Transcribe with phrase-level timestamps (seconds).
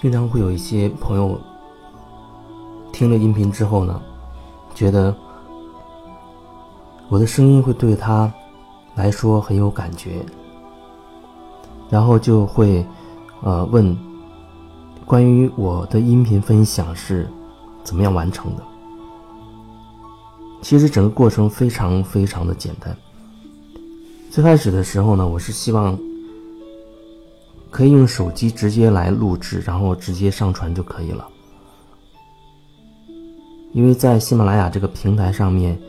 [0.00, 1.38] 经常会有一些朋友
[2.90, 4.00] 听了音频之后呢，
[4.74, 5.14] 觉得
[7.10, 8.32] 我的声音会对他
[8.94, 10.24] 来说很有感觉，
[11.90, 12.82] 然后就会
[13.42, 13.94] 呃问
[15.04, 17.28] 关于我的音频分享是
[17.84, 18.62] 怎么样完成的。
[20.62, 22.96] 其实整个过程非常非常的简单。
[24.30, 25.98] 最开始的时候呢，我是希望。
[27.70, 31.26] 可以用手机直接来录制，然后直接上传就可以了。
[33.72, 35.80] 因为在喜马拉雅这个平台上面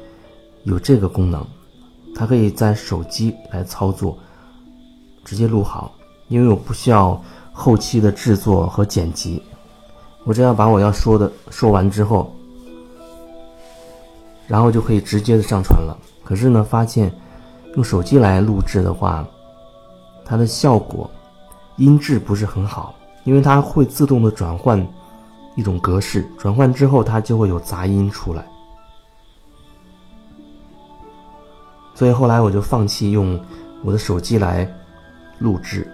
[0.64, 1.44] 有这个功能，
[2.16, 4.16] 它可以在手机来操作，
[5.26, 5.92] 直接录好。
[6.28, 7.20] 因为我不需要
[7.52, 9.42] 后期的制作和剪辑，
[10.24, 12.34] 我只要把我要说的说完之后，
[14.48, 15.98] 然后就可以直接的上传了。
[16.24, 17.12] 可是呢，发现
[17.76, 19.28] 用手机来录制的话，
[20.24, 21.10] 它的效果。
[21.78, 24.86] 音质不是很好，因为它会自动的转换
[25.56, 28.46] 一种格式，转换之后它就会有杂音出来。
[31.94, 33.40] 所以后来我就放弃用
[33.84, 34.68] 我的手机来
[35.40, 35.88] 录制，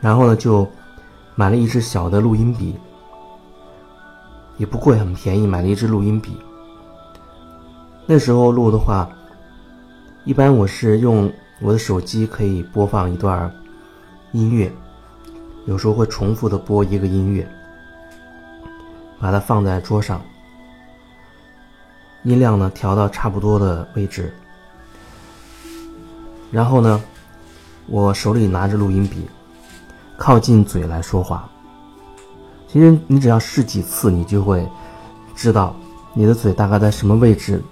[0.00, 0.66] 然后呢就
[1.34, 2.76] 买了一支小的录音笔，
[4.56, 6.36] 也不贵，很便宜，买了一支录音笔。
[8.06, 9.08] 那时候录的话，
[10.24, 11.30] 一般我是用
[11.60, 13.50] 我的手机可以播放一段。
[14.32, 14.72] 音乐
[15.66, 17.46] 有时候会重复的播一个音乐，
[19.20, 20.20] 把它放在桌上，
[22.24, 24.34] 音量呢调到差不多的位置，
[26.50, 27.00] 然后呢，
[27.86, 29.28] 我手里拿着录音笔，
[30.16, 31.48] 靠近嘴来说话。
[32.66, 34.66] 其实你只要试几次，你就会
[35.36, 35.76] 知道
[36.14, 37.62] 你的嘴大概在什么位置，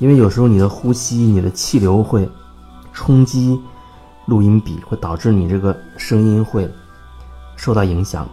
[0.00, 2.28] 因为有时候你的呼吸、你的气流会
[2.92, 3.62] 冲击。
[4.30, 6.70] 录音笔会导致你这个声音会
[7.56, 8.28] 受到影响，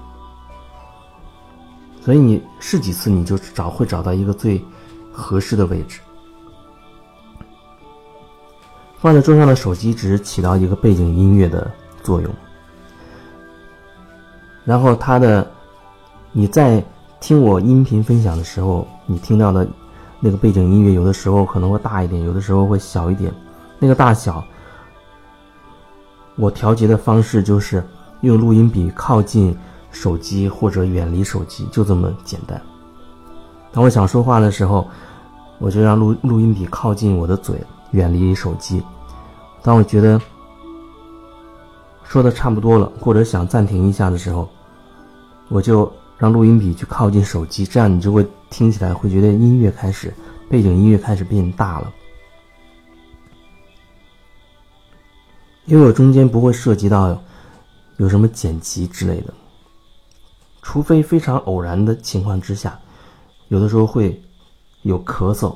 [2.00, 4.64] 所以你试几次你就找会找到一个最
[5.12, 6.00] 合适的位置。
[9.00, 11.70] 放在桌上的手机只是起到一个背景音乐的
[12.04, 12.32] 作用，
[14.66, 15.50] 然后它的
[16.32, 16.84] 你在
[17.20, 19.68] 听我音频分享的时候，你听到的
[20.20, 23.34] 那个背景音乐有的时候可能会大一点，有的时候会小一点，
[23.80, 24.46] 那个大小。
[26.38, 27.84] 我调节的方式就是
[28.22, 29.58] 用录音笔靠近
[29.92, 32.62] 手机或者远离手机，就这么简单。
[33.74, 34.88] 当我想说话的时候，
[35.60, 37.60] 我就让录录音笔靠近我的嘴，
[37.92, 38.82] 远离手机。
[39.64, 40.22] 当我觉得
[42.04, 44.48] 说的差不多了，或者想暂停一下的时候，
[45.50, 50.14] 我就让录音笔去靠近手机，这样你就会听起来会觉得音乐开始
[50.50, 51.92] 背景音乐开始变大了。
[55.68, 57.16] 因为我中间不会涉及到
[57.98, 59.34] 有什么剪辑之类的，
[60.62, 62.80] 除非非常偶然的情况之下，
[63.50, 64.20] 有的时候会
[64.84, 65.54] 有咳嗽，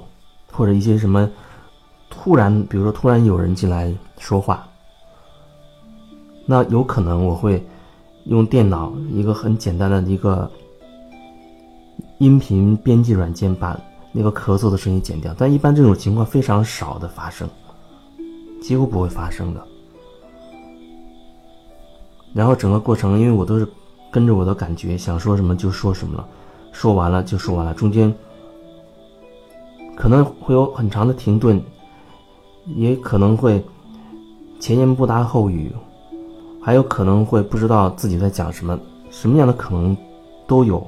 [0.51, 1.29] 或者一些什么
[2.09, 4.67] 突然，比如说突然有人进来说话，
[6.45, 7.65] 那有可能我会
[8.25, 10.51] 用电脑一个很简单的一个
[12.17, 13.79] 音频编辑软件把
[14.11, 17.49] 那个咳嗽的声音剪掉，但一般这种情况非常少的发生，
[18.61, 19.67] 几乎不会发生的。
[22.33, 23.67] 然后整个过程，因为我都是
[24.09, 26.27] 跟着我的感觉，想说什么就说什么了，
[26.71, 28.13] 说完了就说完了，中间
[29.95, 31.61] 可能会有很长的停顿，
[32.75, 33.63] 也可能会
[34.59, 35.71] 前言不搭后语，
[36.61, 39.95] 还有可能会不知道自己在讲什么，什么样的可能
[40.47, 40.85] 都有。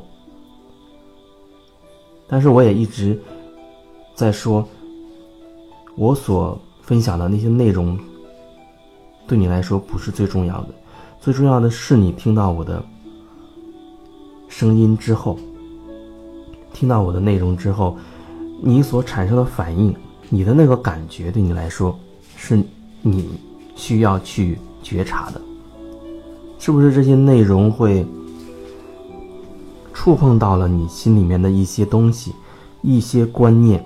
[2.27, 3.21] 但是我也一直
[4.15, 4.65] 在说，
[5.95, 7.99] 我所分享的那些内容，
[9.27, 10.69] 对你来说不是最重要的。
[11.23, 12.83] 最重要的是，你听到我的
[14.49, 15.39] 声音之后，
[16.73, 17.95] 听到我的内容之后，
[18.61, 19.95] 你所产生的反应，
[20.27, 21.97] 你的那个感觉，对你来说，
[22.35, 22.61] 是
[23.01, 23.39] 你
[23.73, 25.39] 需要去觉察的。
[26.59, 28.05] 是不是这些内容会
[29.93, 32.33] 触碰到了你心里面的一些东西、
[32.81, 33.81] 一些观念？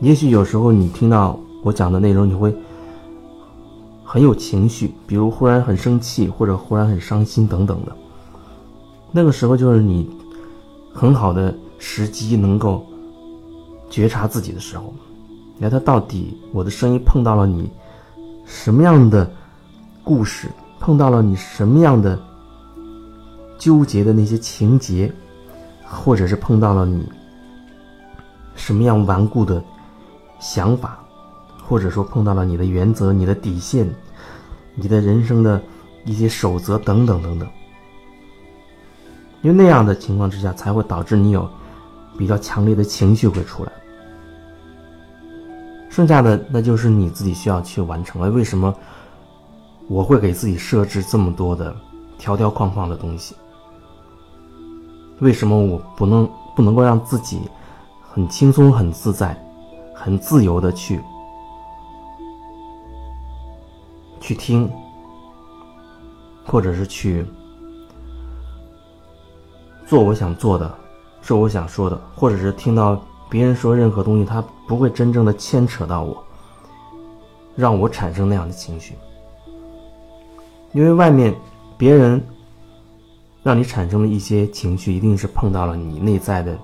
[0.00, 2.54] 也许有时候你听到我讲的内容，你会。
[4.10, 7.94] 很有情绪，比如忽然很生气，或者忽然很伤心等等的。
[9.12, 10.08] 那个时候就是你
[10.94, 12.86] 很好的时机，能够
[13.90, 14.94] 觉察自己的时候。
[15.56, 17.70] 你看，他到底我的声音碰到了你
[18.46, 19.30] 什么样的
[20.02, 20.48] 故事，
[20.80, 22.18] 碰到了你什么样的
[23.58, 25.12] 纠结的那些情节，
[25.84, 27.06] 或者是碰到了你
[28.54, 29.62] 什么样顽固的
[30.40, 30.98] 想法。
[31.68, 33.88] 或者说碰到了你的原则、你的底线、
[34.74, 35.60] 你的人生的
[36.04, 37.48] 一些守则等等等等。
[39.42, 41.48] 因为那样的情况之下，才会导致你有
[42.16, 43.72] 比较强烈的情绪会出来。
[45.90, 48.30] 剩下的那就是你自己需要去完成了。
[48.30, 48.74] 为什么
[49.88, 51.74] 我会给自己设置这么多的
[52.18, 53.34] 条条框框的东西？
[55.20, 57.40] 为什么我不能不能够让自己
[58.00, 59.36] 很轻松、很自在、
[59.94, 61.00] 很自由的去
[64.28, 64.70] 去听，
[66.44, 67.24] 或者是去？
[69.86, 70.70] 做我想做的，
[71.22, 76.22] 说我想说的，或者是听到别人说任何东西，他不会真正的牵扯到我，
[77.56, 78.92] 让我产生那样的情绪。
[80.74, 81.34] 因为外面
[81.78, 82.22] 别人
[83.42, 86.54] 让你产生的一些情绪，一定是碰到了你内在的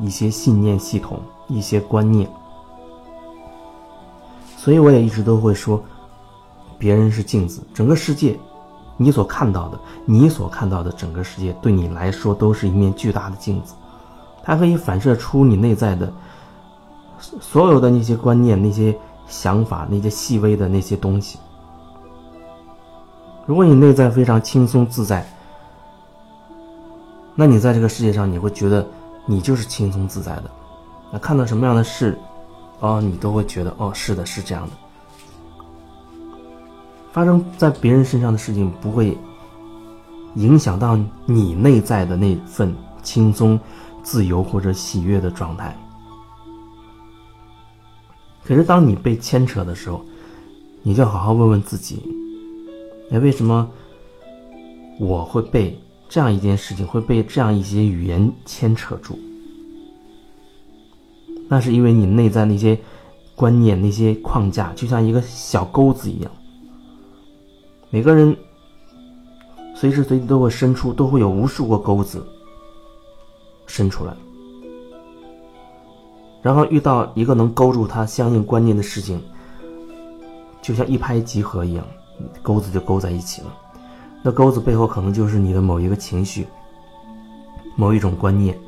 [0.00, 2.26] 一些信念系统、一些观念。
[4.56, 5.84] 所以我也一直都会说，
[6.78, 8.38] 别人是镜子，整个世界。
[8.96, 13.74] 你所看到的，你所看到的整个世界，对你来说都是一面巨大的镜子，
[14.42, 16.12] 它可以反射出你内在的
[17.40, 21.40] 所有的那些观念、那些想法、那些细微的那些东西。
[23.46, 25.26] 如果你内在非常轻松自在，
[27.34, 28.86] 那你在这个世界上，你会觉得
[29.26, 30.44] 你就是轻松自在的。
[31.10, 32.16] 那看到什么样的事，
[32.78, 34.72] 哦，你都会觉得，哦，是的，是这样的。
[37.14, 39.16] 发生在别人身上的事情不会
[40.34, 42.74] 影响到你内在的那份
[43.04, 43.58] 轻松、
[44.02, 45.78] 自由或者喜悦的状态。
[48.42, 50.04] 可是当你被牵扯的时候，
[50.82, 52.02] 你就好好问问自己：
[53.12, 53.70] 哎，为什么
[54.98, 55.78] 我会被
[56.08, 59.16] 这样一件事情，会被这样一些语言牵扯住？
[61.48, 62.76] 那是因为你内在那些
[63.36, 66.28] 观念、那些框架，就像一个小钩子一样。
[67.94, 68.36] 每个人
[69.72, 72.26] 随时随地都会伸出，都会有无数个钩子
[73.68, 74.12] 伸出来，
[76.42, 79.22] 然后遇到一个能勾住他相应观念的事情，
[80.60, 81.86] 就像一拍即合一样，
[82.42, 83.56] 钩子就勾在一起了。
[84.24, 86.48] 那钩子背后可能就是你的某一个情绪、
[87.76, 88.58] 某一种观念，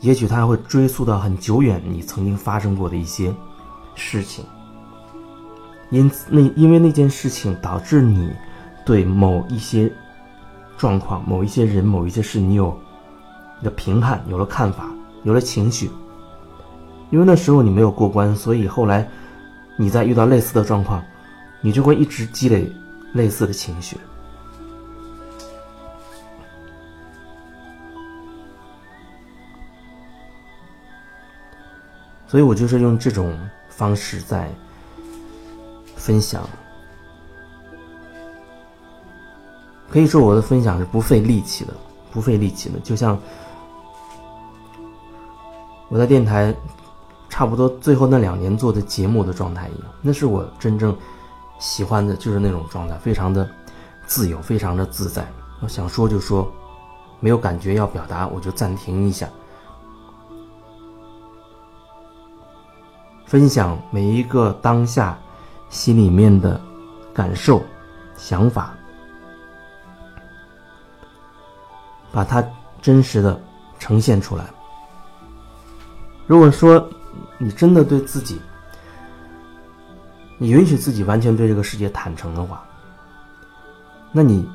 [0.00, 3.32] 也许它会追溯到很久远你曾经发生过的一些
[3.94, 4.44] 事情。
[5.92, 8.32] 因，那因为那件事情导致你
[8.82, 9.92] 对某一些
[10.78, 12.74] 状况、某一些人、某一些事，你有
[13.60, 14.90] 一个评判，有了看法，
[15.22, 15.90] 有了情绪。
[17.10, 19.06] 因为那时候你没有过关，所以后来
[19.76, 21.04] 你在遇到类似的状况，
[21.60, 22.72] 你就会一直积累
[23.12, 23.98] 类似的情绪。
[32.26, 34.50] 所以我就是用这种方式在。
[36.02, 36.42] 分享，
[39.88, 41.72] 可以说我的分享是不费力气的，
[42.10, 43.16] 不费力气的，就像
[45.88, 46.52] 我在电台
[47.28, 50.96] 差不多最后那两年做的节目的状态一样，那是我真正
[51.60, 53.48] 喜欢的，就是那种状态，非常的
[54.04, 55.24] 自由，非常的自在。
[55.60, 56.50] 我想说就说，
[57.20, 59.28] 没有感觉要表达，我就暂停一下，
[63.24, 65.16] 分享每一个当下。
[65.72, 66.60] 心里面的
[67.14, 67.64] 感受、
[68.14, 68.74] 想法，
[72.12, 72.44] 把它
[72.82, 73.40] 真实的
[73.78, 74.44] 呈现出来。
[76.26, 76.86] 如果说
[77.38, 78.38] 你真的对自己，
[80.36, 82.62] 你允许自己完全对这个世界坦诚的话，
[84.12, 84.46] 那你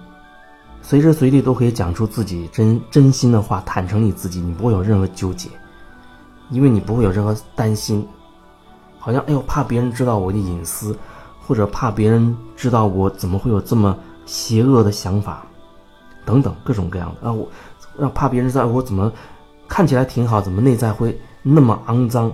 [0.84, 5.50] 随时随地都可以讲出自己真真心的话，坦诚你自己，你不会有任何纠结，
[6.52, 8.08] 因为你不会有任何担心。
[9.08, 10.94] 好像哎呦，怕别人知道我的隐私，
[11.40, 15.48] 或者怕别人知道我怎么会有这么邪恶的想法，
[16.26, 17.50] 等等各种各样的啊，我
[17.98, 19.10] 让怕别人知道我怎么
[19.66, 22.30] 看起来挺好，怎么内在会那么肮脏，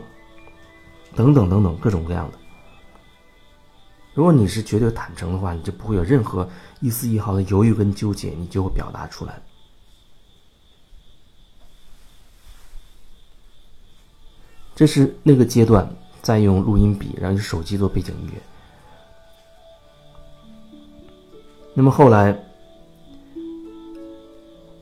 [1.16, 2.40] 等等等等各种各样的。
[4.16, 6.50] 如果你是绝对坦诚的话，你就不会有任何
[6.80, 9.40] 一丝一毫的犹豫跟纠结，你就会表达出来。
[14.74, 15.88] 这是那个阶段。
[16.24, 18.42] 再用录音笔，然后用手机做背景音乐。
[21.76, 22.36] 那么后来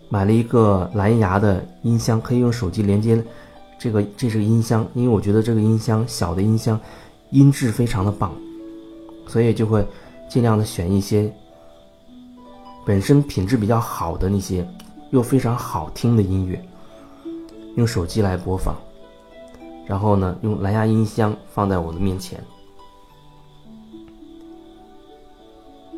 [0.08, 3.22] 买了一个蓝牙的音箱，可以用手机连接。
[3.80, 6.80] 这个这是个音箱，因为我觉得这个音箱小的音箱
[7.32, 8.32] 音质非常的棒，
[9.28, 9.84] 所以就会
[10.30, 11.34] 尽量的选一些
[12.86, 14.64] 本身品质比较好的那些
[15.10, 16.64] 又非常好听的音乐，
[17.78, 18.76] 用手机来播放。
[19.86, 22.42] 然后呢，用蓝牙音箱放在我的面前。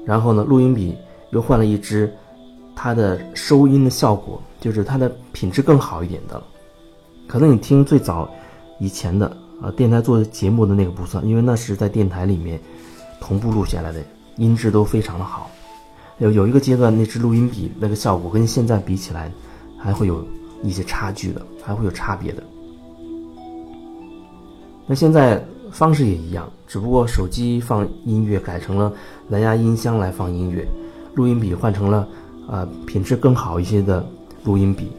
[0.06, 0.96] 然后呢，录音笔
[1.32, 2.14] 又换了一支，
[2.76, 6.42] 它的收音的效果就是它的品质更好一点的。
[7.28, 8.30] 可能你听最早
[8.80, 9.26] 以前的
[9.62, 12.60] 啊电台做节目的那个不算，因为那是在电台里面
[13.22, 14.04] 同步录下来的，
[14.36, 15.50] 音质都非常的好。
[16.18, 19.32] 有有一个阶段，那支录音笔那个效果跟现在比起来，
[19.78, 20.26] 还会有
[20.64, 22.44] 一些差距的，还会有差别的。
[24.86, 28.92] 那现在方式也一样，只不过手机放音乐改成了
[29.30, 30.68] 蓝牙音箱来放音乐，
[31.16, 32.08] 录音笔换成了
[32.50, 34.06] 啊品质更好一些的
[34.44, 34.92] 录音笔，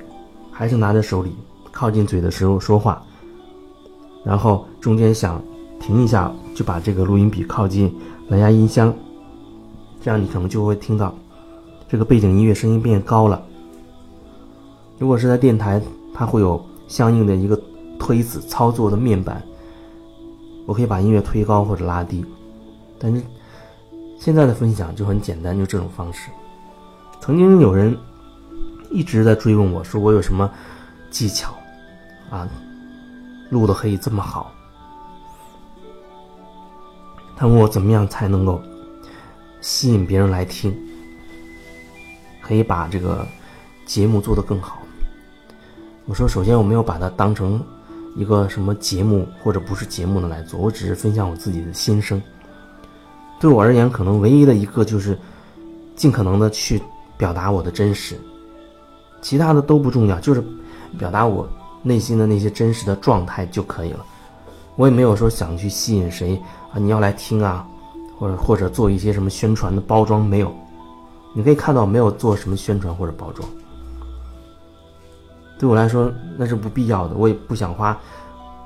[0.50, 1.32] 还是拿在手里
[1.70, 3.02] 靠近嘴的时候说话，
[4.24, 5.42] 然后中间想
[5.78, 7.94] 停一下，就把这个录音笔靠近
[8.28, 8.92] 蓝牙音箱。
[10.00, 11.14] 这样你可能就会听到
[11.88, 13.42] 这个背景音乐声音变高了。
[14.98, 15.80] 如果是在电台，
[16.12, 17.60] 它会有相应的一个
[17.98, 19.42] 推子操作的面板，
[20.66, 22.24] 我可以把音乐推高或者拉低。
[22.98, 23.22] 但是
[24.18, 26.30] 现在的分享就很简单，就这种方式。
[27.20, 27.96] 曾经有人
[28.90, 30.50] 一直在追问我说我有什么
[31.10, 31.54] 技巧
[32.30, 32.48] 啊，
[33.50, 34.52] 录的可以这么好？
[37.36, 38.60] 他问我怎么样才能够。
[39.60, 40.76] 吸引别人来听，
[42.42, 43.26] 可以把这个
[43.86, 44.82] 节目做得更好。
[46.04, 47.64] 我说，首先我没有把它当成
[48.14, 52.20] 一个什么节目或者不是节目的来做，我只是分享我自己的心声。
[53.40, 55.18] 对我而言，可能唯一的一个就是
[55.96, 56.82] 尽可能的去
[57.16, 58.16] 表达我的真实，
[59.20, 60.42] 其他的都不重要，就是
[60.98, 61.48] 表达我
[61.82, 64.04] 内心的那些真实的状态就可以了。
[64.76, 66.40] 我也没有说想去吸引谁
[66.72, 67.66] 啊，你要来听啊。
[68.16, 70.54] 或者或者做一些什么宣传的包装没有？
[71.34, 73.46] 你可以看到没有做什么宣传或者包装。
[75.64, 77.98] 对我来说那是不必要的，我也不想花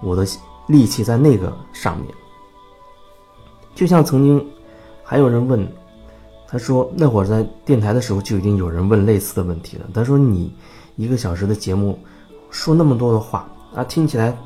[0.02, 0.26] 我的
[0.66, 2.08] 力气在那个上面。
[3.72, 4.44] 就像曾经
[5.04, 5.64] 还有人问，
[6.48, 9.86] 他说那会儿在电台的时候就已经有人问类似的问题了。
[9.94, 10.52] 他说你
[10.96, 11.96] 一个小时的节目
[12.50, 14.36] 说那么多的话啊，听起来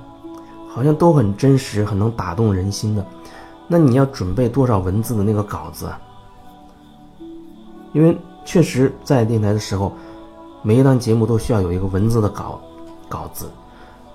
[0.68, 3.02] 好像都很真实，很能打动人心的。
[3.66, 5.90] 那你要准备多少文字的那个稿子？
[7.94, 9.96] 因为确实在电台的时候，
[10.62, 12.60] 每一档节目都需要有一个文字的稿
[13.08, 13.50] 稿子，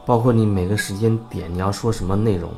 [0.05, 2.49] 包括你每个时间点你要说什么内容，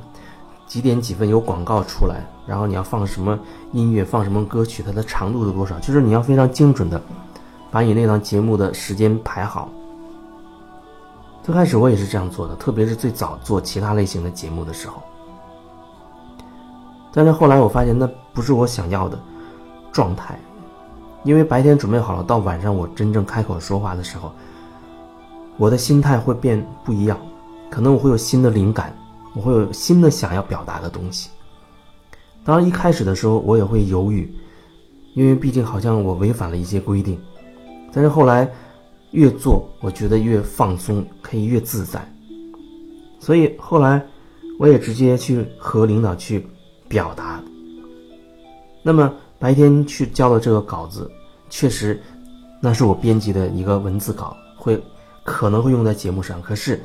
[0.67, 3.37] 几点几分有广告出来，然后你要放什么
[3.71, 5.79] 音乐，放什么歌曲，它的长度是多少？
[5.79, 7.01] 就是你要非常精准的
[7.71, 9.67] 把你那档节目的时间排好。
[11.41, 15.01] 最开始我也是这样做的，特别是最早做其他类型的节目的时候。
[17.11, 19.17] 但是后来我发现那不是我想要的
[19.91, 20.39] 状态，
[21.23, 24.31] 因为白天准备好了，到晚上我真正开口说话的时候，
[25.57, 27.19] 我的心态会变不一样，
[27.69, 28.95] 可能我会有新的灵感，
[29.35, 31.29] 我会有新的想要表达的东西。
[32.43, 34.33] 当然一开始的时候我也会犹豫，
[35.15, 37.19] 因为毕竟好像我违反了一些规定。
[37.91, 38.49] 但是后来
[39.11, 41.99] 越做，我觉得越放松，可以越自在。
[43.19, 44.01] 所以后来
[44.57, 46.47] 我也直接去和领导去。
[46.89, 47.39] 表达。
[48.81, 51.09] 那么白天去交的这个稿子，
[51.49, 52.01] 确实，
[52.61, 54.81] 那是我编辑的一个文字稿，会
[55.23, 56.41] 可能会用在节目上。
[56.41, 56.83] 可是，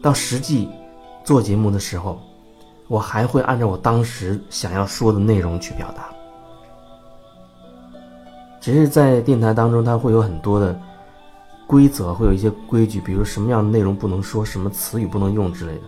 [0.00, 0.68] 到实际
[1.24, 2.20] 做节目的时候，
[2.86, 6.08] 我还会按照我当时想要说的内容去表达。
[8.60, 10.80] 只是在电台当中，它会有很多的
[11.66, 15.82] 规则，会有一些规矩，比如什么样的内容不能说，什么词语不能用之类的。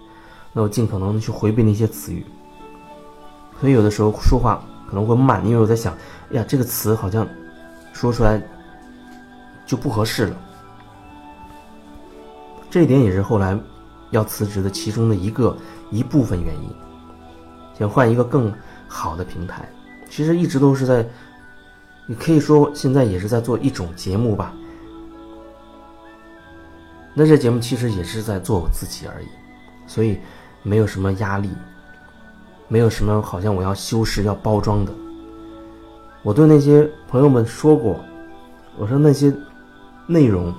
[0.53, 2.27] 那我尽可能去回避那些词语。
[3.61, 5.93] 所以有的时候说话可能会慢，因为我在想，
[6.31, 7.27] 哎呀，这个词好像
[7.93, 8.41] 说出来
[9.67, 10.37] 就不合适了。
[12.71, 13.59] 这一点也是后来
[14.11, 15.57] 要辞职的其中的一个
[15.91, 16.71] 一部分原因，
[17.79, 18.53] 想换一个更
[18.87, 19.69] 好的平台。
[20.09, 21.05] 其实一直都是在，
[22.07, 24.55] 你可以说现在也是在做一种节目吧。
[27.15, 29.27] 那这节目其实也是在做我自己而已，
[29.87, 30.19] 所以
[30.63, 31.51] 没有什么压力。
[32.69, 34.93] 没有什么好像我要修饰、要包装的。
[36.23, 38.01] 我对那些朋友们说过，
[38.77, 39.33] 我说那些
[40.07, 40.53] 内容，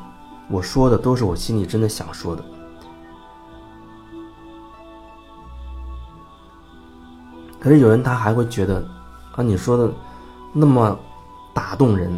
[0.49, 2.43] 我说的都是我心里真的想说的。
[7.59, 8.87] 可是有人他还会觉得，
[9.35, 9.91] 啊，你说的
[10.53, 10.97] 那么
[11.53, 12.17] 打动人，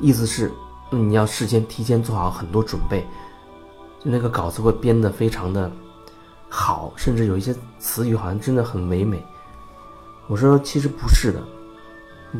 [0.00, 0.50] 意思是
[0.90, 3.06] 你要事先提前做好很多准备，
[4.00, 5.70] 就那个稿子会编得非常的。
[6.54, 9.24] 好，甚至有一些词语好像真的很唯美。
[10.26, 11.42] 我说其实不是的，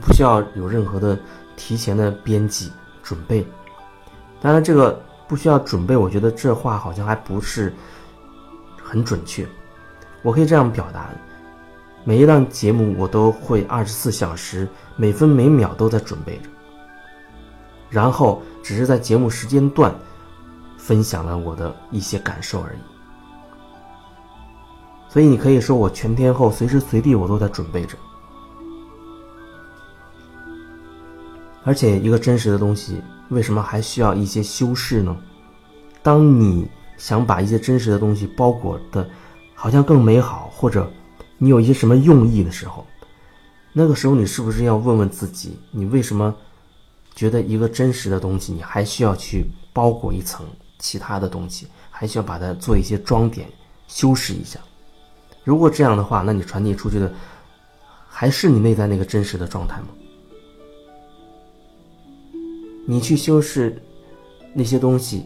[0.02, 1.18] 不需要有任何的
[1.56, 2.70] 提前的编辑
[3.02, 3.42] 准备。
[4.38, 7.72] 当然，这个不需要准备，我觉得这话好像还不是
[8.82, 9.48] 很准确。
[10.20, 11.08] 我可以这样表达：
[12.04, 16.50] 每一档节目我都会二十四小时，每分每秒都在准备着，
[17.88, 19.90] 然后只是在节目时间段
[20.76, 22.91] 分享了我的一些感受而已。
[25.12, 27.98] 所以你可以说我全天候随时随地我都在准备着，
[31.64, 35.14] 而且一个真实的东西为什么还需要一些修饰呢？
[36.02, 36.66] 当你
[36.96, 39.06] 想把一些真实的东西包裹的，
[39.54, 40.90] 好像更美好，或者
[41.36, 42.86] 你有一些什么用意的时候，
[43.74, 46.34] 那个时候你是不是要问问自己，你为什么
[47.14, 50.46] 觉得一个真实的东西，你还需要去包裹一层
[50.78, 53.46] 其他的东西，还需要把它做一些装点、
[53.86, 54.58] 修饰一下？
[55.44, 57.12] 如果这样的话，那你传递出去的
[58.08, 59.88] 还是你内在那个真实的状态吗？
[62.86, 63.80] 你去修饰
[64.54, 65.24] 那些东西。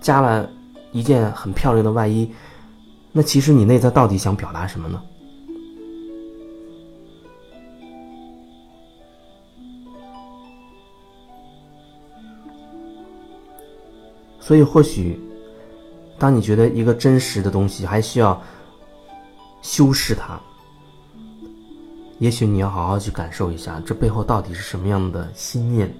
[0.00, 0.50] 加了
[0.90, 2.28] 一件很漂亮的外衣，
[3.12, 5.00] 那其实你内在到底想表达什么呢？
[14.40, 15.20] 所以，或许
[16.18, 18.42] 当你觉得一个真实的东西还需要
[19.62, 20.38] 修饰它，
[22.18, 25.92] 也许你要好好去感受一下，这背后到底是什么样的心念。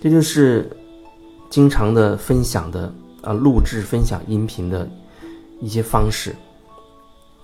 [0.00, 0.70] 这就是
[1.50, 4.88] 经常的分享的啊，录制分享音频的
[5.60, 6.34] 一些方式。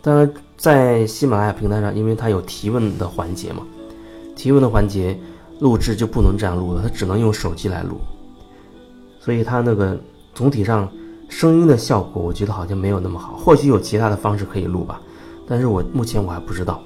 [0.00, 3.66] 当然，在喜马拉雅平台上，因为它有提问的环节嘛，
[4.36, 5.18] 提问的环节
[5.58, 8.00] 录制就不能这样录了，它只能用手机来录。
[9.24, 9.98] 所以它那个
[10.34, 10.86] 总体上
[11.30, 13.38] 声音的效果，我觉得好像没有那么好。
[13.38, 15.00] 或许有其他的方式可以录吧，
[15.48, 16.82] 但是我目前我还不知道。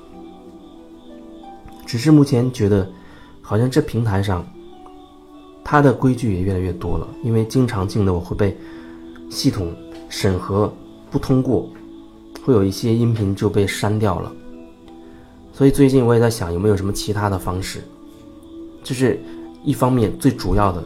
[1.85, 2.89] 只是目前觉得，
[3.43, 4.47] 好像这平台上。
[5.71, 8.57] 它的规矩也越来越多了，因为经常性的我会被
[9.29, 9.71] 系统
[10.09, 10.73] 审核
[11.11, 11.69] 不通过，
[12.43, 14.33] 会有一些音频就被删掉了。
[15.53, 17.83] 所以最近我也在想有没有什么其他的方式。
[18.83, 19.21] 这是
[19.63, 20.83] 一方面，最主要的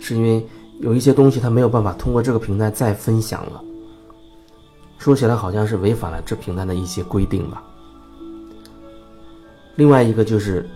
[0.00, 0.46] 是因为
[0.84, 3.64] 有一些东西他没有办法通过这个平台再分享了。
[4.98, 7.62] 说起来好像是违反了这平台的一些规定吧。
[9.76, 10.68] 另外一个就是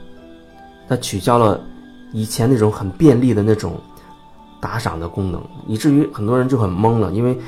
[0.88, 1.60] 他取消了。
[2.14, 3.78] 以前那种很便利的那种
[4.62, 7.12] 打赏的功能，以至于很多人就很懵了。
[7.12, 7.38] 因为，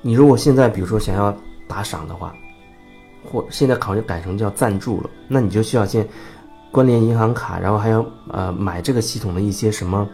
[0.00, 1.36] 你如果现在比如说想要
[1.68, 2.34] 打赏的话，
[3.30, 6.08] 或现在考虑改成叫赞助了，那你就需要先
[6.70, 10.08] 关联银行卡，然后还要呃买这个系统的一些什么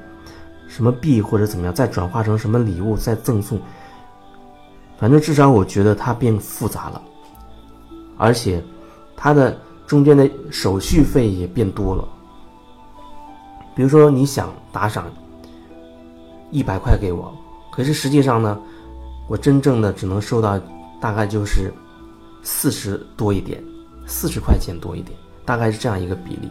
[0.68, 3.58] 什么币或者怎么样，再转化成什么礼物再赠送。
[4.98, 7.02] 反正至少我觉得它变复杂了，
[8.16, 8.62] 而且
[9.16, 12.06] 它的中间的手续费也变多了。
[13.74, 15.06] 比如说，你想打赏
[16.50, 17.32] 一百块给我，
[17.70, 18.60] 可是实际上呢，
[19.28, 20.60] 我真正的只能收到
[21.00, 21.72] 大概就是
[22.42, 23.62] 四十多一点，
[24.04, 26.50] 四十块钱多一点，大概是这样一个比例。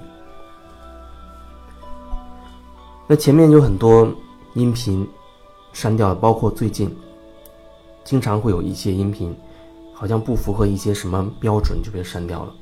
[3.07, 4.13] 那前面有很多
[4.53, 5.07] 音频
[5.71, 6.93] 删掉了，包括最近
[8.03, 9.33] 经常会有一些音频
[9.93, 12.53] 好像不符合一些什么标准就被删掉了。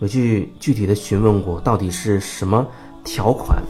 [0.00, 2.66] 我去具体的询问过，到底是什么？
[3.04, 3.62] 条款，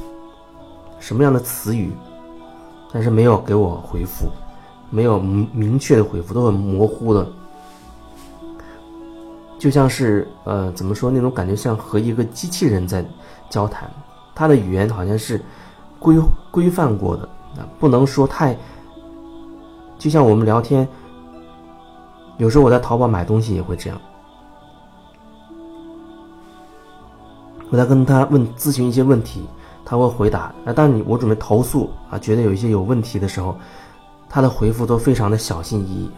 [0.99, 1.93] 什么样的词语，
[2.91, 4.31] 但是没有给我回复，
[4.89, 7.31] 没有明确的回复，都很模糊的，
[9.59, 13.05] 就像是呃，怎么说那种感觉，像和一个机器人在
[13.51, 13.91] 交谈，
[14.37, 15.43] 他的语言好像是
[15.99, 16.17] 规
[16.51, 17.23] 规范过的
[17.57, 18.55] 啊，不能说太，
[19.99, 20.87] 就像我们聊天，
[22.37, 23.99] 有时候我在淘宝买东西也会这样。
[27.71, 29.45] 我在跟他问咨询一些问题，
[29.85, 30.55] 他会回答。
[30.65, 33.57] 那当你我准备投诉啊，觉得有一些有问题的时候，
[34.29, 36.11] 他的回复都非常的小心翼翼，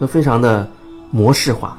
[0.00, 0.68] 都非常的
[1.10, 1.78] 模式化，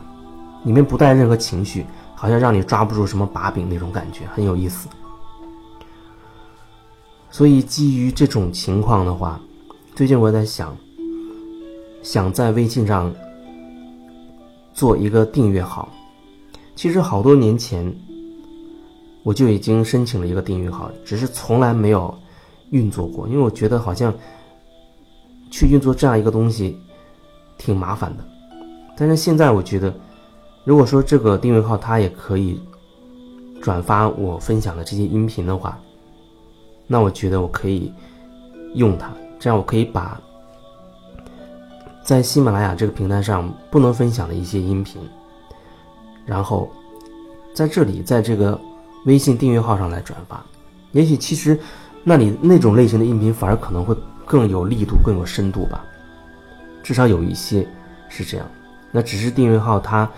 [0.63, 1.85] 里面不带任何情绪，
[2.19, 4.89] 好像让你抓不住什么把柄那种感觉，很有意思。
[7.31, 9.39] 所以基于这种情况的话，
[9.95, 10.75] 最近我在想，
[12.03, 13.09] 想在微信上
[14.73, 15.87] 做一个订阅号。
[16.75, 17.89] 其实好多年前，
[19.23, 22.13] 我就已经申请了一个订阅号，只是从来没有
[22.71, 24.13] 运作过，因为我觉得好像
[25.49, 26.77] 去运作这样一个东西
[27.57, 28.25] 挺麻烦的。
[28.97, 29.93] 但是现在我觉得，
[30.63, 32.61] 如果说这个订阅号它也可以
[33.61, 35.77] 转发我分享的这些音频的话，
[36.87, 37.91] 那我觉得我可以
[38.75, 40.19] 用它，这样我可以把
[42.03, 45.01] 在喜马拉雅这个平台上不能分享的一些音频。
[46.25, 46.69] 然后，
[47.53, 48.59] 在这里，在这个
[49.05, 50.45] 微信订阅号上来转发，
[50.91, 51.59] 也许其实
[52.03, 53.95] 那里那种类型的音频反而可能会
[54.25, 55.83] 更有力度、更有深度吧。
[56.83, 57.67] 至少有一些
[58.09, 58.45] 是这样。
[58.91, 60.09] 那只是订阅号它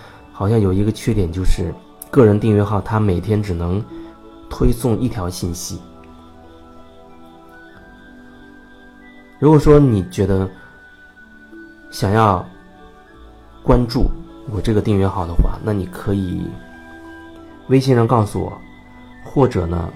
[0.42, 1.72] 好像有一个缺点，就是
[2.10, 3.80] 个人订阅号它每天只能
[4.50, 5.80] 推送一条信息。
[9.38, 10.50] 如果说你觉得
[11.92, 12.44] 想要
[13.62, 14.10] 关注
[14.50, 16.42] 我这个订阅号的话，那你可以
[17.68, 18.52] 微信上告诉我，
[19.24, 19.92] 或者呢，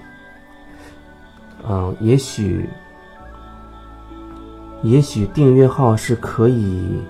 [1.67, 2.69] 嗯，也许
[4.81, 7.01] 也许订阅号是可以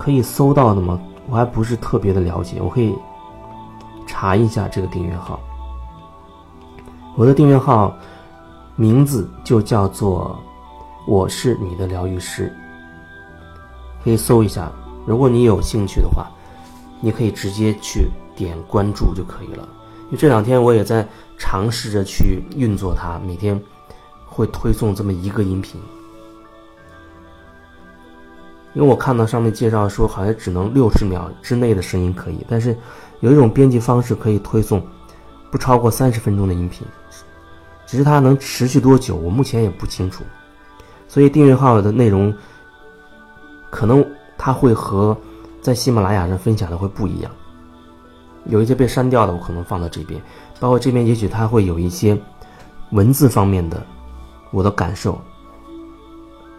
[0.00, 0.98] 可以搜到的吗？
[1.28, 2.96] 我还不是特别的了解，我可以
[4.06, 5.38] 查一下这个订阅号。
[7.16, 7.94] 我的订阅号
[8.76, 10.34] 名字就叫做。
[11.06, 12.52] 我是你的疗愈师，
[14.04, 14.70] 可以搜一下。
[15.06, 16.26] 如果你有兴趣的话，
[17.00, 19.66] 你可以直接去点关注就可以了。
[20.04, 21.04] 因为这两天我也在
[21.38, 23.60] 尝试着去运作它，每天
[24.26, 25.80] 会推送这么一个音频。
[28.72, 32.76] 因为我看到上面介绍说，好像只能六十秒之内的声音可以，但是
[33.18, 34.80] 有一种编辑方式可以推送
[35.50, 36.86] 不超过三十分钟的音频，
[37.84, 40.22] 只是它能持续多久，我目前也不清楚。
[41.08, 42.32] 所以订阅号的内容，
[43.70, 44.04] 可能
[44.38, 45.16] 它会和
[45.60, 47.30] 在喜马拉雅上分享的会不一样，
[48.44, 50.22] 有一些被删掉的，我可能放到这边，
[50.60, 52.16] 包括这边也许它会有一些
[52.92, 53.84] 文字方面的
[54.52, 55.20] 我的感受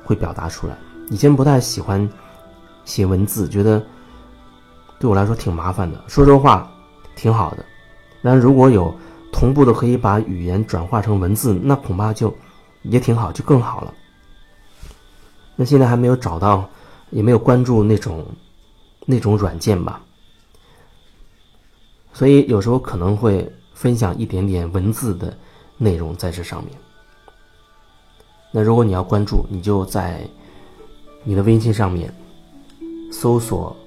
[0.04, 0.78] 会表达出来。
[1.12, 2.10] 以前不太喜欢
[2.86, 3.86] 写文字，觉得
[4.98, 6.72] 对我来说挺麻烦的，说说话
[7.18, 7.66] 挺好的，
[8.24, 8.96] 但如果有
[9.30, 12.34] 同步的可以把语言转化成文字，那恐怕就
[12.84, 13.94] 也挺好，就更好了。
[15.58, 16.68] 那现在还没有找到，
[17.10, 18.26] 也没有关注那种
[19.06, 20.02] 那种软件吧，
[22.14, 25.38] 所以有时候可能会分享一点点文字的
[25.78, 26.74] 内容在这上面。
[28.50, 30.26] 那如果你要关注，你就在
[31.24, 32.12] 你的微信上面
[33.12, 33.76] 搜索“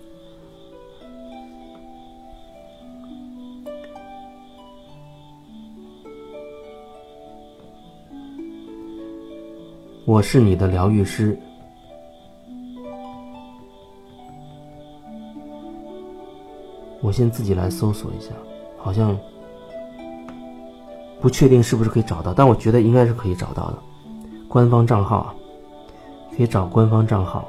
[10.06, 11.36] 我是你的疗愈师”。
[17.02, 18.30] 我先自己来搜索一下，
[18.78, 19.18] 好像
[21.20, 23.78] 不确定是不是可以找到，但我觉得应该是可以找到的。
[24.48, 25.34] 官方账号啊，
[26.36, 27.48] 可以找官方账号。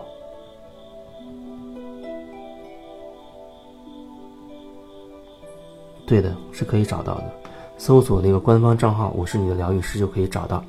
[6.06, 7.34] 对的，是可以找到的。
[7.78, 10.64] 搜索那个官方账号“我是你的疗愈师”就可以找到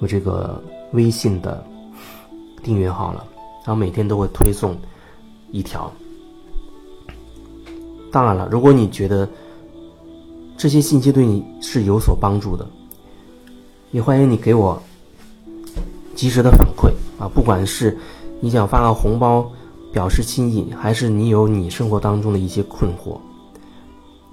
[0.00, 0.60] 我这个
[0.92, 1.62] 微信的
[2.62, 3.24] 订阅号了。
[3.64, 4.74] 然后每天都会推送
[5.52, 5.92] 一条。
[8.10, 9.28] 当然了，如果你觉得
[10.56, 12.66] 这些信息对你是有所帮助的，
[13.90, 14.82] 也欢迎你给我
[16.14, 17.28] 及时的反馈啊！
[17.28, 17.96] 不管是
[18.40, 19.50] 你想发个红包
[19.92, 23.18] 表示心意，还是你有你生活当中的一些困惑，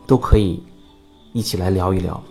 [0.06, 0.62] 都可以
[1.34, 2.22] 一起来聊一聊。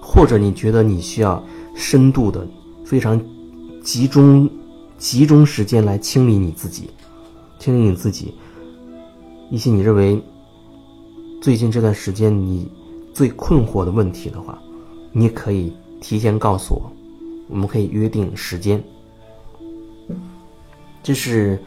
[0.00, 1.42] 或者你觉得你需要
[1.74, 2.46] 深度的、
[2.84, 3.20] 非常
[3.82, 4.48] 集中、
[4.98, 6.90] 集中时间来清理你自己，
[7.58, 8.34] 清理你自己
[9.50, 10.22] 一些你认为。
[11.40, 12.66] 最近这段时间你
[13.12, 14.58] 最困惑的问题的话，
[15.12, 16.90] 你也可以提前告诉我，
[17.50, 18.82] 我们可以约定时间。
[21.04, 21.62] 这是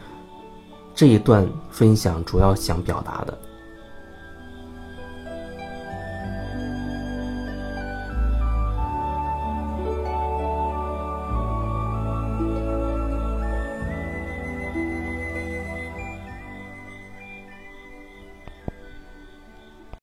[0.94, 3.38] 这一段分享主要想表达的。